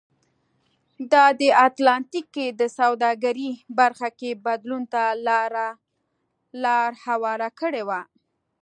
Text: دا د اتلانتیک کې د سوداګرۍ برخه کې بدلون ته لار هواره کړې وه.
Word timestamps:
دا 1.11 1.25
د 1.39 1.41
اتلانتیک 1.67 2.25
کې 2.35 2.47
د 2.59 2.61
سوداګرۍ 2.79 3.51
برخه 3.79 4.09
کې 4.19 4.31
بدلون 4.45 4.83
ته 4.93 5.01
لار 6.63 6.91
هواره 7.05 7.49
کړې 7.59 7.83
وه. 7.87 8.01